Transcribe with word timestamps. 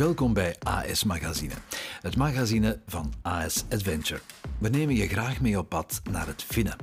Welkom 0.00 0.32
bij 0.32 0.56
AS 0.58 1.04
Magazine, 1.04 1.54
het 2.00 2.16
magazine 2.16 2.80
van 2.86 3.12
AS 3.22 3.64
Adventure. 3.70 4.20
We 4.58 4.68
nemen 4.68 4.94
je 4.94 5.08
graag 5.08 5.40
mee 5.40 5.58
op 5.58 5.68
pad 5.68 6.00
naar 6.10 6.26
het 6.26 6.42
Finnen. 6.42 6.76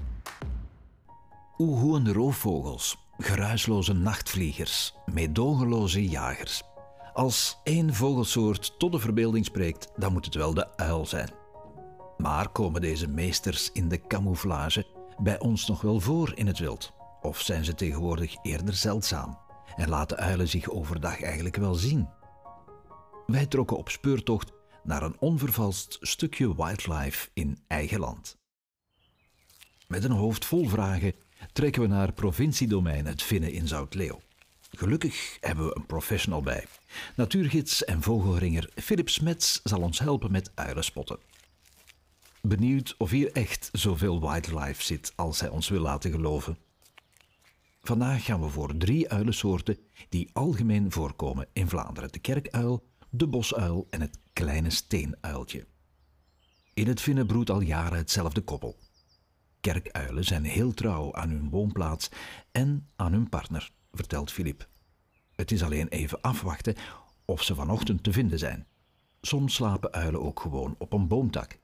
Oehoende 1.57 2.13
roofvogels, 2.13 2.97
geruisloze 3.17 3.93
nachtvliegers, 3.93 4.93
meedogenloze 5.05 6.07
jagers. 6.07 6.63
Als 7.13 7.59
één 7.63 7.93
vogelsoort 7.93 8.79
tot 8.79 8.91
de 8.91 8.99
verbeelding 8.99 9.45
spreekt, 9.45 9.91
dan 9.95 10.13
moet 10.13 10.25
het 10.25 10.35
wel 10.35 10.53
de 10.53 10.77
uil 10.77 11.05
zijn. 11.05 11.29
Maar 12.17 12.49
komen 12.49 12.81
deze 12.81 13.07
meesters 13.07 13.71
in 13.71 13.89
de 13.89 14.01
camouflage 14.07 14.85
bij 15.21 15.39
ons 15.39 15.67
nog 15.67 15.81
wel 15.81 15.99
voor 15.99 16.31
in 16.35 16.47
het 16.47 16.59
wild? 16.59 16.93
Of 17.21 17.41
zijn 17.41 17.65
ze 17.65 17.73
tegenwoordig 17.73 18.35
eerder 18.41 18.73
zeldzaam? 18.73 19.37
En 19.75 19.89
laten 19.89 20.17
uilen 20.17 20.47
zich 20.47 20.69
overdag 20.69 21.21
eigenlijk 21.21 21.55
wel 21.55 21.75
zien? 21.75 22.16
Wij 23.27 23.45
trokken 23.45 23.77
op 23.77 23.89
speurtocht 23.89 24.51
naar 24.83 25.03
een 25.03 25.19
onvervalst 25.19 25.97
stukje 26.01 26.55
wildlife 26.55 27.29
in 27.33 27.57
eigen 27.67 27.99
land. 27.99 28.37
Met 29.87 30.03
een 30.03 30.11
hoofd 30.11 30.45
vol 30.45 30.67
vragen 30.67 31.13
trekken 31.53 31.81
we 31.81 31.87
naar 31.87 32.13
provinciedomein 32.13 33.05
het 33.05 33.23
Vinnen 33.23 33.51
in 33.51 33.67
Zoutleeuw. 33.67 34.21
Gelukkig 34.71 35.37
hebben 35.39 35.65
we 35.65 35.75
een 35.75 35.85
professional 35.85 36.41
bij. 36.41 36.65
Natuurgids 37.15 37.85
en 37.85 38.01
vogelringer 38.01 38.69
Philip 38.75 39.09
Smets 39.09 39.59
zal 39.63 39.81
ons 39.81 39.99
helpen 39.99 40.31
met 40.31 40.51
uilenspotten. 40.55 41.19
Benieuwd 42.41 42.95
of 42.97 43.09
hier 43.09 43.31
echt 43.31 43.69
zoveel 43.71 44.19
wildlife 44.19 44.83
zit 44.83 45.13
als 45.15 45.39
hij 45.39 45.49
ons 45.49 45.69
wil 45.69 45.81
laten 45.81 46.11
geloven. 46.11 46.57
Vandaag 47.81 48.25
gaan 48.25 48.41
we 48.41 48.49
voor 48.49 48.77
drie 48.77 49.09
uilensoorten 49.09 49.77
die 50.09 50.29
algemeen 50.33 50.91
voorkomen 50.91 51.47
in 51.53 51.69
Vlaanderen: 51.69 52.11
de 52.11 52.19
kerkuil, 52.19 52.83
de 53.17 53.27
bosuil 53.27 53.87
en 53.89 54.01
het 54.01 54.19
kleine 54.33 54.69
steenuiltje. 54.69 55.67
In 56.73 56.87
het 56.87 57.01
Vinnen 57.01 57.27
broedt 57.27 57.49
al 57.49 57.61
jaren 57.61 57.97
hetzelfde 57.97 58.41
koppel. 58.41 58.77
Kerkuilen 59.61 60.23
zijn 60.23 60.43
heel 60.43 60.73
trouw 60.73 61.13
aan 61.13 61.29
hun 61.29 61.49
woonplaats 61.49 62.09
en 62.51 62.89
aan 62.95 63.11
hun 63.11 63.29
partner, 63.29 63.71
vertelt 63.91 64.31
Filip. 64.31 64.67
Het 65.35 65.51
is 65.51 65.63
alleen 65.63 65.87
even 65.87 66.21
afwachten 66.21 66.75
of 67.25 67.43
ze 67.43 67.55
vanochtend 67.55 68.03
te 68.03 68.11
vinden 68.11 68.39
zijn. 68.39 68.67
Soms 69.21 69.53
slapen 69.53 69.91
uilen 69.91 70.21
ook 70.21 70.39
gewoon 70.39 70.75
op 70.77 70.93
een 70.93 71.07
boomtak. 71.07 71.59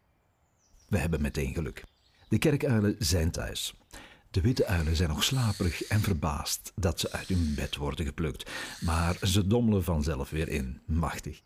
We 0.88 0.98
hebben 0.98 1.22
meteen 1.22 1.54
geluk. 1.54 1.84
De 2.28 2.38
kerkuilen 2.38 2.96
zijn 3.00 3.32
thuis. 3.32 3.74
De 4.34 4.42
witte 4.42 4.66
uilen 4.66 4.96
zijn 4.96 5.10
nog 5.10 5.24
slaperig 5.24 5.84
en 5.84 6.00
verbaasd 6.00 6.72
dat 6.76 7.00
ze 7.00 7.12
uit 7.12 7.28
hun 7.28 7.54
bed 7.56 7.76
worden 7.76 8.06
geplukt, 8.06 8.52
maar 8.82 9.18
ze 9.22 9.48
dommelen 9.48 9.84
vanzelf 9.84 10.30
weer 10.30 10.50
in, 10.50 10.82
machtig. 10.86 11.42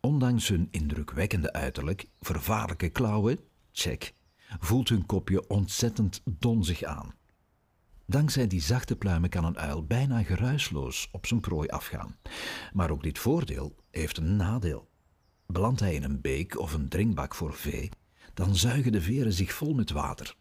Ondanks 0.00 0.48
hun 0.48 0.68
indrukwekkende 0.70 1.52
uiterlijk, 1.52 2.06
vervaarlijke 2.20 2.88
klauwen, 2.88 3.38
check, 3.72 4.12
voelt 4.58 4.88
hun 4.88 5.06
kopje 5.06 5.48
ontzettend 5.48 6.22
donzig 6.24 6.82
aan. 6.82 7.14
Dankzij 8.06 8.46
die 8.46 8.62
zachte 8.62 8.96
pluimen 8.96 9.30
kan 9.30 9.44
een 9.44 9.58
uil 9.58 9.86
bijna 9.86 10.22
geruisloos 10.22 11.08
op 11.12 11.26
zijn 11.26 11.40
prooi 11.40 11.68
afgaan. 11.68 12.16
Maar 12.72 12.90
ook 12.90 13.02
dit 13.02 13.18
voordeel 13.18 13.74
heeft 13.90 14.16
een 14.16 14.36
nadeel. 14.36 14.88
Belandt 15.46 15.80
hij 15.80 15.94
in 15.94 16.02
een 16.02 16.20
beek 16.20 16.58
of 16.58 16.72
een 16.72 16.88
drinkbak 16.88 17.34
voor 17.34 17.54
vee, 17.54 17.90
dan 18.34 18.56
zuigen 18.56 18.92
de 18.92 19.00
veren 19.00 19.32
zich 19.32 19.52
vol 19.52 19.74
met 19.74 19.90
water. 19.90 20.38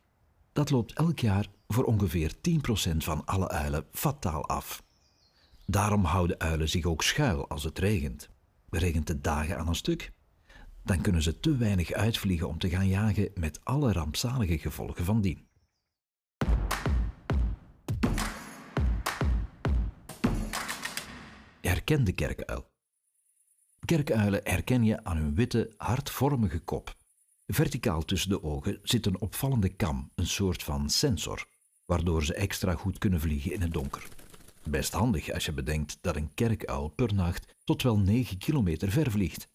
Dat 0.53 0.69
loopt 0.69 0.94
elk 0.94 1.19
jaar 1.19 1.47
voor 1.67 1.83
ongeveer 1.83 2.33
10% 2.33 2.97
van 2.97 3.25
alle 3.25 3.47
uilen 3.47 3.86
fataal 3.92 4.47
af. 4.47 4.83
Daarom 5.66 6.03
houden 6.03 6.39
uilen 6.39 6.69
zich 6.69 6.86
ook 6.86 7.03
schuil 7.03 7.50
als 7.50 7.64
het 7.64 7.80
regent. 7.80 8.30
Regent 8.69 9.08
het 9.08 9.23
dagen 9.23 9.58
aan 9.58 9.67
een 9.67 9.75
stuk, 9.75 10.11
dan 10.83 11.02
kunnen 11.02 11.22
ze 11.22 11.39
te 11.39 11.58
weinig 11.58 11.91
uitvliegen 11.91 12.47
om 12.47 12.58
te 12.58 12.69
gaan 12.69 12.88
jagen 12.88 13.31
met 13.33 13.59
alle 13.64 13.91
rampzalige 13.91 14.58
gevolgen 14.58 15.06
van 15.06 15.22
dien. 15.22 15.47
Herken 21.62 22.03
de 22.03 22.12
kerkuil. 22.12 22.69
Kerkuilen 23.85 24.41
herken 24.44 24.84
je 24.84 25.03
aan 25.03 25.18
hun 25.18 25.35
witte, 25.35 25.74
hartvormige 25.78 26.59
kop. 26.59 26.97
Verticaal 27.52 28.06
tussen 28.06 28.30
de 28.30 28.44
ogen 28.44 28.80
zit 28.84 29.06
een 29.06 29.22
opvallende 29.22 29.70
kam, 29.70 30.12
een 30.16 30.28
soort 30.28 30.64
van 30.64 30.90
sensor, 30.90 31.46
waardoor 31.86 32.24
ze 32.24 32.34
extra 32.34 32.76
goed 32.76 32.98
kunnen 32.98 33.20
vliegen 33.20 33.54
in 33.54 33.62
het 33.62 33.74
donker. 33.74 34.08
Best 34.64 34.94
handig 34.94 35.32
als 35.32 35.46
je 35.46 35.54
bedenkt 35.54 35.98
dat 36.02 36.16
een 36.16 36.34
kerkuil 36.34 36.88
per 36.88 37.14
nacht 37.14 37.56
tot 37.64 37.82
wel 37.82 38.00
9 38.00 38.38
kilometer 38.38 38.92
ver 38.92 39.12
vliegt. 39.12 39.50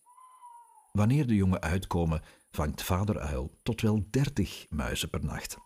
Wanneer 0.93 1.27
de 1.27 1.35
jongen 1.35 1.61
uitkomen, 1.61 2.23
vangt 2.51 2.83
vader 2.83 3.19
uil 3.19 3.59
tot 3.63 3.81
wel 3.81 4.07
30 4.11 4.67
muizen 4.69 5.11
per 5.11 5.25
nacht. 5.25 5.57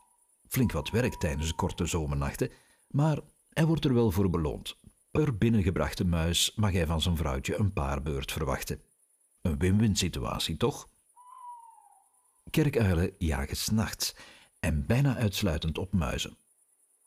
Flink 0.49 0.73
wat 0.73 0.91
werk 0.91 1.15
tijdens 1.15 1.49
de 1.49 1.55
korte 1.55 1.87
zomernachten, 1.87 2.51
maar 2.89 3.19
hij 3.53 3.67
wordt 3.67 3.85
er 3.85 3.95
wel 3.95 4.11
voor 4.11 4.31
beloond. 4.31 4.77
Per 5.11 5.37
binnengebrachte 5.37 6.05
muis 6.05 6.53
mag 6.57 6.73
hij 6.73 6.87
van 6.87 7.01
zijn 7.01 7.17
vrouwtje 7.17 7.59
een 7.59 7.73
paar 7.73 8.03
beurt 8.03 8.33
verwachten. 8.33 8.83
Een 9.41 9.59
win-win 9.59 9.97
situatie, 9.97 10.57
toch? 10.57 10.89
Kerkuilen 12.51 13.15
jagen 13.19 13.57
s'nachts 13.57 14.15
en 14.61 14.87
bijna 14.87 15.17
uitsluitend 15.17 15.79
op 15.79 15.93
muizen. 15.93 16.37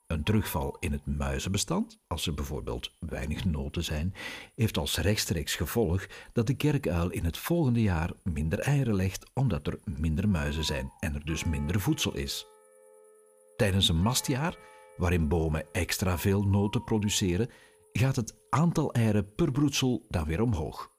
Een 0.08 0.24
terugval 0.24 0.78
in 0.80 0.92
het 0.92 1.06
muizenbestand, 1.06 2.00
als 2.08 2.28
er 2.28 2.34
bijvoorbeeld 2.34 2.92
weinig 3.00 3.46
noten 3.46 3.84
zijn, 3.84 4.14
heeft 4.56 4.78
als 4.78 4.98
rechtstreeks 4.98 5.56
gevolg 5.56 6.08
dat 6.34 6.48
de 6.48 6.56
kerkuil 6.56 7.10
in 7.10 7.26
het 7.26 7.38
volgende 7.38 7.82
jaar 7.82 8.12
minder 8.24 8.60
eieren 8.60 8.96
legt 8.96 9.30
omdat 9.34 9.68
er 9.68 9.80
minder 9.86 10.30
muizen 10.30 10.64
zijn 10.64 10.94
en 11.00 11.16
er 11.16 11.26
dus 11.26 11.44
minder 11.44 11.80
voedsel 11.80 12.16
is. 12.16 12.46
Tijdens 13.56 13.90
een 13.90 14.02
mastjaar, 14.02 14.58
waarin 14.98 15.28
bomen 15.28 15.66
extra 15.72 16.18
veel 16.18 16.44
noten 16.44 16.84
produceren, 16.84 17.50
gaat 17.92 18.16
het 18.16 18.36
aantal 18.50 18.94
eieren 18.94 19.36
per 19.36 19.52
broedsel 19.52 20.06
dan 20.10 20.26
weer 20.26 20.42
omhoog. 20.42 20.92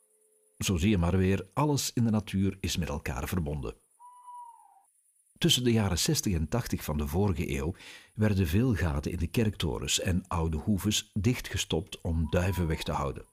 Zo 0.59 0.77
zie 0.77 0.91
je 0.91 0.99
maar 0.99 1.17
weer, 1.17 1.49
alles 1.55 1.93
in 1.93 2.05
de 2.05 2.11
natuur 2.11 2.57
is 2.61 2.77
met 2.77 2.89
elkaar 2.89 3.29
verbonden. 3.29 3.82
Tussen 5.43 5.65
de 5.65 5.73
jaren 5.73 5.99
60 5.99 6.35
en 6.35 6.49
80 6.49 6.85
van 6.85 6.97
de 6.97 7.07
vorige 7.07 7.57
eeuw 7.57 7.75
werden 8.15 8.47
veel 8.47 8.75
gaten 8.75 9.13
in 9.13 9.19
de 9.19 9.27
kerktorens 9.27 10.01
en 10.01 10.25
oude 10.29 10.57
hoeves 10.57 11.11
dichtgestopt 11.13 12.01
om 12.01 12.27
duiven 12.31 12.67
weg 12.67 12.83
te 12.83 12.93
houden. 12.93 13.25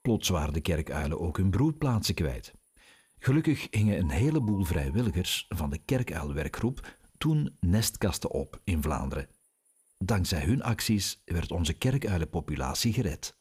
Plots 0.00 0.28
waren 0.28 0.52
de 0.52 0.60
kerkuilen 0.60 1.20
ook 1.20 1.36
hun 1.36 1.50
broedplaatsen 1.50 2.14
kwijt. 2.14 2.54
Gelukkig 3.18 3.66
hingen 3.70 3.98
een 3.98 4.10
heleboel 4.10 4.64
vrijwilligers 4.64 5.46
van 5.48 5.70
de 5.70 5.78
kerkuilwerkgroep 5.78 6.96
toen 7.18 7.56
nestkasten 7.60 8.30
op 8.30 8.60
in 8.64 8.82
Vlaanderen. 8.82 9.28
Dankzij 9.98 10.44
hun 10.44 10.62
acties 10.62 11.22
werd 11.24 11.50
onze 11.50 11.72
kerkuilenpopulatie 11.72 12.92
gered. 12.92 13.36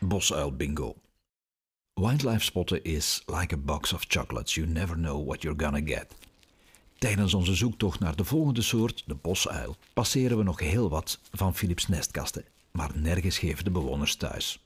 Bosuil 0.00 0.56
bingo. 0.56 1.01
Wildlife 2.02 2.44
spotten 2.44 2.84
is 2.84 3.22
like 3.26 3.54
a 3.54 3.58
box 3.58 3.92
of 3.92 4.04
chocolates. 4.08 4.54
You 4.54 4.66
never 4.66 4.96
know 4.96 5.26
what 5.26 5.42
you're 5.42 5.64
gonna 5.64 5.80
get. 5.84 6.14
Tijdens 6.98 7.34
onze 7.34 7.54
zoektocht 7.54 8.00
naar 8.00 8.16
de 8.16 8.24
volgende 8.24 8.62
soort, 8.62 9.02
de 9.06 9.14
bosuil, 9.14 9.76
passeren 9.92 10.36
we 10.36 10.42
nog 10.42 10.60
heel 10.60 10.88
wat 10.88 11.20
van 11.32 11.54
Philips 11.54 11.88
nestkasten, 11.88 12.44
maar 12.70 12.90
nergens 12.94 13.38
geven 13.38 13.64
de 13.64 13.70
bewoners 13.70 14.16
thuis. 14.16 14.64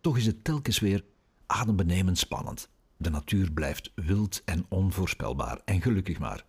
Toch 0.00 0.16
is 0.16 0.26
het 0.26 0.44
telkens 0.44 0.78
weer 0.78 1.04
adembenemend 1.46 2.18
spannend. 2.18 2.68
De 2.96 3.10
natuur 3.10 3.52
blijft 3.52 3.90
wild 3.94 4.42
en 4.44 4.66
onvoorspelbaar 4.68 5.60
en 5.64 5.82
gelukkig 5.82 6.18
maar. 6.18 6.44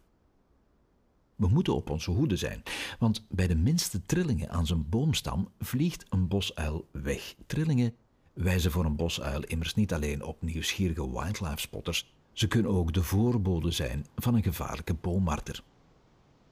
We 1.36 1.48
moeten 1.48 1.76
op 1.76 1.90
onze 1.90 2.12
hoede 2.12 2.36
zijn, 2.36 2.64
want 3.00 3.26
bij 3.30 3.48
de 3.48 3.56
minste 3.56 4.06
trillingen 4.06 4.50
aan 4.50 4.66
zijn 4.66 4.90
boomstam 4.90 5.50
vliegt 5.60 6.06
een 6.10 6.28
bosuil 6.28 6.88
weg. 6.92 7.36
Trillingen 7.48 7.96
wijzen 8.44 8.72
voor 8.72 8.86
een 8.86 8.96
bosuil 8.96 9.44
immers 9.44 9.76
niet 9.76 9.94
alleen 9.94 10.24
op 10.24 10.42
nieuwsgierige 10.42 11.12
wildlife 11.12 11.60
spotters, 11.60 12.14
ze 12.32 12.48
kunnen 12.48 12.72
ook 12.72 12.94
de 12.94 13.04
voorbode 13.04 13.72
zijn 13.72 14.06
van 14.16 14.36
een 14.36 14.44
gevaarlijke 14.44 14.94
boommarter. 14.94 15.64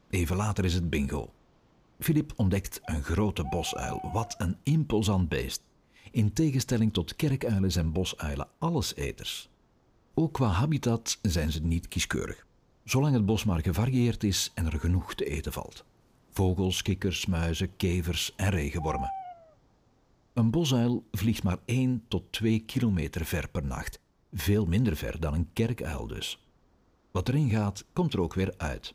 Even 0.10 0.36
later 0.36 0.66
is 0.66 0.74
het 0.74 0.90
bingo. 0.90 1.34
Filip 2.00 2.34
ontdekt 2.36 2.80
een 2.84 3.04
grote 3.04 3.44
bosuil. 3.44 4.10
Wat 4.14 4.36
een 4.38 4.58
imposant 4.64 5.30
beest. 5.30 5.62
In 6.12 6.34
tegenstelling 6.34 6.94
tot 6.94 7.16
kerkuilen 7.16 7.72
zijn 7.72 7.92
bosuilen 7.92 8.48
alleseters. 8.58 9.50
Ook 10.14 10.34
qua 10.34 10.48
habitat 10.48 11.20
zijn 11.22 11.52
ze 11.52 11.62
niet 11.62 11.88
kieskeurig, 11.88 12.46
zolang 12.84 13.14
het 13.14 13.26
bos 13.26 13.44
maar 13.44 13.62
gevarieerd 13.62 14.24
is 14.24 14.52
en 14.54 14.66
er 14.66 14.80
genoeg 14.80 15.16
te 15.16 15.26
eten 15.26 15.54
valt. 15.54 15.86
Vogels, 16.32 16.82
kikkers, 16.82 17.26
muizen, 17.26 17.76
kevers 17.76 18.34
en 18.36 18.50
regenwormen. 18.50 19.12
Een 20.38 20.52
bosuil 20.52 21.08
vliegt 21.12 21.44
maar 21.44 21.58
1 21.66 22.04
tot 22.08 22.32
2 22.32 22.60
kilometer 22.60 23.26
ver 23.26 23.50
per 23.50 23.66
nacht, 23.66 24.00
veel 24.34 24.66
minder 24.66 24.96
ver 24.96 25.20
dan 25.20 25.34
een 25.34 25.50
kerkuil 25.54 26.08
dus. 26.08 26.40
Wat 27.12 27.28
erin 27.28 27.50
gaat, 27.50 27.86
komt 27.94 28.14
er 28.14 28.22
ook 28.22 28.34
weer 28.34 28.54
uit. 28.58 28.94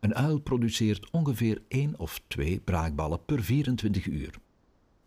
Een 0.00 0.14
uil 0.14 0.38
produceert 0.38 1.10
ongeveer 1.10 1.62
één 1.68 1.98
of 1.98 2.20
twee 2.28 2.60
braakballen 2.60 3.24
per 3.24 3.42
24 3.42 4.06
uur. 4.06 4.34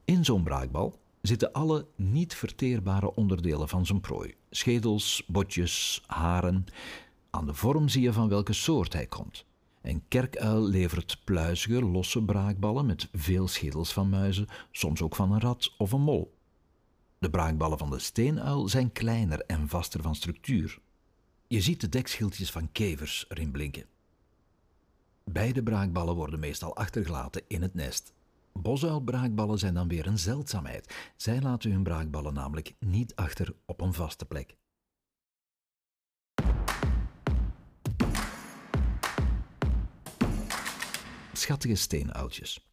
In 0.06 0.26
zo'n 0.26 0.44
braakbal 0.44 1.00
zitten 1.22 1.52
alle 1.52 1.88
niet 1.96 2.36
verteerbare 2.36 3.16
onderdelen 3.16 3.70
van 3.70 3.86
zijn 3.86 4.02
prooi: 4.02 4.36
schedels, 4.50 5.24
botjes, 5.28 6.04
haren. 6.08 6.66
Aan 7.30 7.46
de 7.46 7.54
vorm 7.54 7.90
zie 7.90 8.02
je 8.02 8.14
van 8.14 8.30
welke 8.30 8.54
soort 8.54 8.94
hij 8.94 9.06
komt. 9.06 9.46
Een 9.82 10.04
kerkuil 10.08 10.68
levert 10.68 11.22
pluizige, 11.24 11.82
losse 11.82 12.24
braakballen 12.24 12.86
met 12.86 13.10
veel 13.14 13.48
schedels 13.48 13.94
van 13.94 14.10
muizen, 14.10 14.48
soms 14.72 15.02
ook 15.02 15.16
van 15.16 15.32
een 15.32 15.40
rat 15.40 15.76
of 15.78 15.92
een 15.92 16.02
mol. 16.02 16.34
De 17.20 17.30
braakballen 17.30 17.78
van 17.78 17.90
de 17.90 18.00
steenuil 18.00 18.68
zijn 18.68 18.92
kleiner 18.92 19.42
en 19.42 19.68
vaster 19.68 20.02
van 20.02 20.16
structuur. 20.16 20.80
Je 21.48 21.62
ziet 21.62 21.82
de 21.82 21.90
dekschildjes 21.90 22.52
van 22.52 22.72
kevers 22.72 23.26
erin 23.30 23.52
blinken. 23.52 23.86
Beide 25.24 25.64
braakballen 25.64 26.16
worden 26.16 26.40
meestal 26.40 26.76
achtergelaten 26.76 27.42
in 27.48 27.62
het 27.62 27.74
nest. 27.74 28.14
Bosuilbraakballen 28.54 29.60
zijn 29.60 29.74
dan 29.74 29.88
weer 29.88 30.08
een 30.08 30.20
zeldzaamheid. 30.20 30.96
Zij 31.16 31.42
laten 31.42 31.72
hun 31.72 31.84
braakballen 31.84 32.34
namelijk 32.34 32.74
niet 32.80 33.16
achter 33.16 33.54
op 33.66 33.82
een 33.82 33.94
vaste 33.94 34.26
plek. 34.26 34.56
Schattige 41.42 41.76
steenuiltjes. 41.76 42.68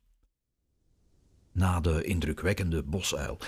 Na 1.53 1.81
de 1.81 2.05
indrukwekkende 2.05 2.83
bosuil 2.83 3.39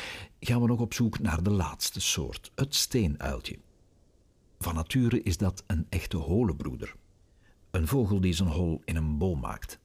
gaan 0.40 0.60
we 0.60 0.66
nog 0.66 0.80
op 0.80 0.94
zoek 0.94 1.18
naar 1.18 1.42
de 1.42 1.50
laatste 1.50 2.00
soort, 2.00 2.52
het 2.54 2.74
steenuiltje. 2.74 3.58
Van 4.58 4.74
nature 4.74 5.22
is 5.22 5.36
dat 5.36 5.64
een 5.66 5.86
echte 5.88 6.16
holenbroeder. 6.16 6.94
Een 7.70 7.86
vogel 7.86 8.20
die 8.20 8.32
zijn 8.32 8.48
hol 8.48 8.82
in 8.84 8.96
een 8.96 9.18
boom 9.18 9.40
maakt. 9.40 9.78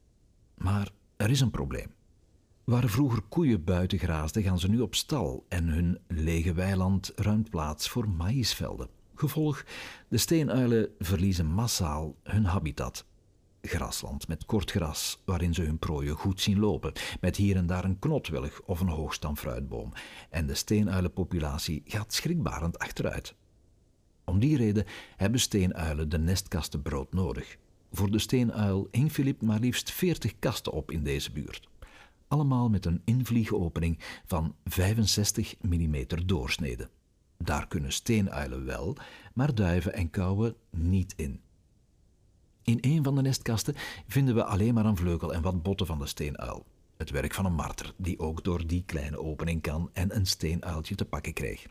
Maar 0.58 0.92
er 1.16 1.30
is 1.30 1.42
een 1.42 1.52
probleem. 1.52 1.94
Waar 2.64 2.90
vroeger 2.90 3.22
koeien 3.22 3.64
buiten 3.64 4.00
graasden, 4.00 4.44
gaan 4.44 4.60
ze 4.60 4.70
nu 4.70 4.80
op 4.80 4.96
stal 4.96 5.46
en 5.50 5.68
hun 5.68 6.00
lege 6.08 6.54
weiland 6.54 7.12
ruimt 7.16 7.50
plaats 7.50 7.90
voor 7.90 8.10
maïsvelden. 8.10 8.90
Gevolg, 9.16 9.66
de 10.08 10.18
steenuilen 10.18 10.90
verliezen 11.00 11.46
massaal 11.46 12.16
hun 12.24 12.46
habitat. 12.46 13.06
Grasland 13.68 14.28
met 14.28 14.46
kort 14.46 14.72
gras, 14.72 15.22
waarin 15.26 15.54
ze 15.54 15.62
hun 15.62 15.80
prooien 15.80 16.16
goed 16.16 16.42
zien 16.42 16.60
lopen, 16.60 16.92
met 17.22 17.36
hier 17.36 17.56
en 17.56 17.66
daar 17.66 17.84
een 17.84 18.00
knotwillig 18.00 18.62
of 18.62 18.80
een 18.80 18.88
hoogstam 18.88 19.38
fruitboom. 19.38 19.94
En 20.30 20.48
de 20.48 20.56
steenuilenpopulatie 20.56 21.84
gaat 21.86 22.14
schrikbarend 22.14 22.80
achteruit. 22.80 23.36
Om 24.26 24.40
die 24.40 24.58
reden 24.58 24.86
hebben 25.16 25.40
steenuilen 25.40 26.10
de 26.10 26.20
nestkasten 26.20 26.82
brood 26.82 27.14
nodig. 27.14 27.58
Voor 27.92 28.12
de 28.12 28.20
steenuil 28.20 28.88
hing 28.92 29.12
Filip 29.12 29.42
maar 29.42 29.60
liefst 29.60 29.92
40 29.92 30.40
kasten 30.40 30.72
op 30.72 30.92
in 30.92 31.04
deze 31.04 31.32
buurt. 31.32 31.70
Allemaal 32.28 32.70
met 32.70 32.86
een 32.86 33.02
invliegopening 33.06 34.00
van 34.26 34.56
65 34.64 35.56
mm 35.62 36.06
doorsnede. 36.26 36.90
Daar 37.38 37.68
kunnen 37.68 37.92
steenuilen 37.92 38.66
wel, 38.66 38.98
maar 39.34 39.56
duiven 39.56 39.94
en 39.94 40.10
kauwen 40.10 40.56
niet 40.70 41.14
in. 41.18 41.42
In 42.66 42.78
een 42.82 43.04
van 43.04 43.16
de 43.16 43.22
nestkasten 43.22 43.76
vinden 44.08 44.36
we 44.36 44.44
alleen 44.44 44.74
maar 44.74 44.86
een 44.86 44.98
vleugel 44.98 45.34
en 45.34 45.42
wat 45.42 45.64
botten 45.64 45.86
van 45.86 46.00
de 46.00 46.06
steenuil. 46.06 46.66
Het 46.98 47.10
werk 47.10 47.34
van 47.34 47.46
een 47.46 47.54
marter, 47.54 47.94
die 47.98 48.20
ook 48.20 48.44
door 48.44 48.68
die 48.68 48.84
kleine 48.86 49.20
opening 49.20 49.62
kan 49.62 49.90
en 49.94 50.16
een 50.16 50.26
steenuiltje 50.26 50.96
te 50.96 51.06
pakken 51.06 51.34
kreeg. 51.34 51.66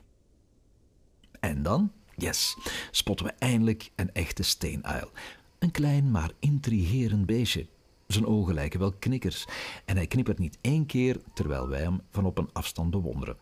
En 1.41 1.62
dan, 1.62 1.93
yes, 2.17 2.56
spotten 2.91 3.26
we 3.26 3.32
eindelijk 3.32 3.91
een 3.94 4.12
echte 4.12 4.43
steenuil. 4.43 5.11
Een 5.58 5.70
klein 5.70 6.11
maar 6.11 6.31
intrigerend 6.38 7.26
beestje. 7.26 7.67
Zijn 8.06 8.26
ogen 8.26 8.55
lijken 8.55 8.81
wel 8.81 8.93
knikkers 8.93 9.47
en 9.85 9.97
hij 9.97 10.06
knippert 10.06 10.38
niet 10.38 10.58
één 10.61 10.87
keer 10.87 11.20
terwijl 11.32 11.69
wij 11.69 11.81
hem 11.81 12.00
van 12.11 12.25
op 12.25 12.38
een 12.38 12.50
afstand 12.52 12.90
bewonderen. 12.90 13.37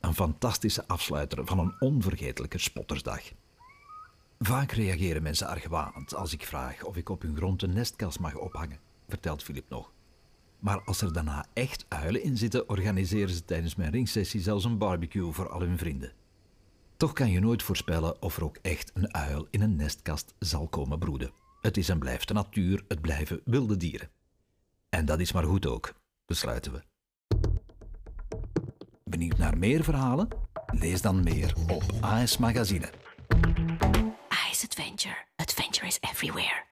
Een 0.00 0.14
fantastische 0.14 0.86
afsluiter 0.86 1.46
van 1.46 1.58
een 1.58 1.74
onvergetelijke 1.78 2.58
spottersdag. 2.58 3.22
Vaak 4.44 4.72
reageren 4.72 5.22
mensen 5.22 5.46
argwanend 5.46 6.14
als 6.14 6.32
ik 6.32 6.46
vraag 6.46 6.84
of 6.84 6.96
ik 6.96 7.08
op 7.08 7.22
hun 7.22 7.36
grond 7.36 7.62
een 7.62 7.72
nestkast 7.72 8.20
mag 8.20 8.34
ophangen, 8.34 8.78
vertelt 9.08 9.42
Filip 9.42 9.68
nog. 9.68 9.92
Maar 10.58 10.82
als 10.84 11.00
er 11.00 11.12
daarna 11.12 11.46
echt 11.52 11.84
uilen 11.88 12.22
in 12.22 12.36
zitten, 12.36 12.68
organiseren 12.68 13.34
ze 13.34 13.44
tijdens 13.44 13.74
mijn 13.74 13.90
ringsessie 13.90 14.40
zelfs 14.40 14.64
een 14.64 14.78
barbecue 14.78 15.32
voor 15.32 15.48
al 15.48 15.60
hun 15.60 15.78
vrienden. 15.78 16.12
Toch 16.96 17.12
kan 17.12 17.30
je 17.30 17.40
nooit 17.40 17.62
voorspellen 17.62 18.22
of 18.22 18.36
er 18.36 18.44
ook 18.44 18.56
echt 18.62 18.90
een 18.94 19.14
uil 19.14 19.46
in 19.50 19.60
een 19.60 19.76
nestkast 19.76 20.34
zal 20.38 20.68
komen 20.68 20.98
broeden. 20.98 21.32
Het 21.60 21.76
is 21.76 21.88
en 21.88 21.98
blijft 21.98 22.28
de 22.28 22.34
natuur, 22.34 22.84
het 22.88 23.00
blijven 23.00 23.40
wilde 23.44 23.76
dieren. 23.76 24.10
En 24.88 25.04
dat 25.04 25.20
is 25.20 25.32
maar 25.32 25.44
goed 25.44 25.66
ook, 25.66 25.94
besluiten 26.26 26.72
we. 26.72 26.82
Benieuwd 29.04 29.38
naar 29.38 29.58
meer 29.58 29.84
verhalen? 29.84 30.28
Lees 30.66 31.02
dan 31.02 31.22
meer 31.22 31.54
op 31.68 31.84
AS 32.00 32.38
Magazine. 32.38 33.01
Adventure. 34.64 35.16
Adventure 35.40 35.86
is 35.86 35.98
everywhere. 36.08 36.60